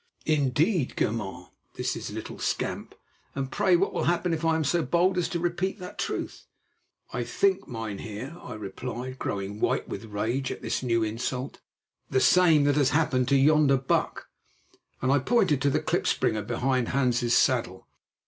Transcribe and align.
"Indeed, 0.25 0.95
gamin" 0.95 1.45
(that 1.75 1.95
is, 1.95 2.09
little 2.09 2.39
scamp), 2.39 2.95
"and 3.35 3.51
pray, 3.51 3.75
what 3.75 3.93
will 3.93 4.05
happen 4.05 4.33
if 4.33 4.43
I 4.43 4.55
am 4.55 4.63
so 4.63 4.81
bold 4.81 5.15
as 5.15 5.29
to 5.29 5.39
repeat 5.39 5.77
that 5.77 5.99
truth?" 5.99 6.47
"I 7.13 7.23
think, 7.23 7.67
mynheer," 7.67 8.35
I 8.41 8.55
replied, 8.55 9.19
growing 9.19 9.59
white 9.59 9.87
with 9.87 10.05
rage 10.05 10.51
at 10.51 10.63
this 10.63 10.81
new 10.81 11.03
insult, 11.03 11.59
"the 12.09 12.19
same 12.19 12.63
that 12.63 12.77
has 12.77 12.89
happened 12.89 13.27
to 13.27 13.35
yonder 13.37 13.77
buck," 13.77 14.27
and 15.03 15.11
I 15.11 15.19
pointed 15.19 15.61
to 15.61 15.69
the 15.69 15.79
klipspringer 15.79 16.47
behind 16.47 16.87
Hans's 16.89 17.35
saddle. 17.37 17.85